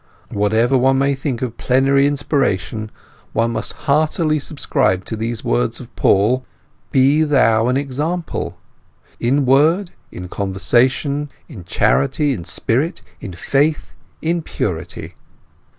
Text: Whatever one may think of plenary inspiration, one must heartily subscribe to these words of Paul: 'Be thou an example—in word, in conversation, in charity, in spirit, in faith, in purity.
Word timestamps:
Whatever 0.31 0.79
one 0.79 0.97
may 0.97 1.13
think 1.13 1.43
of 1.43 1.57
plenary 1.59 2.07
inspiration, 2.07 2.89
one 3.33 3.51
must 3.51 3.73
heartily 3.85 4.39
subscribe 4.39 5.05
to 5.05 5.15
these 5.15 5.43
words 5.43 5.79
of 5.79 5.95
Paul: 5.95 6.43
'Be 6.91 7.21
thou 7.21 7.67
an 7.67 7.77
example—in 7.77 9.45
word, 9.45 9.91
in 10.11 10.27
conversation, 10.27 11.29
in 11.47 11.63
charity, 11.65 12.33
in 12.33 12.45
spirit, 12.45 13.03
in 13.19 13.33
faith, 13.33 13.93
in 14.23 14.41
purity. 14.41 15.13